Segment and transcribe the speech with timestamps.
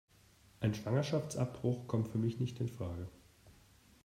[0.61, 3.07] Ein Schwangerschaftsabbruch kommt für mich nicht infrage.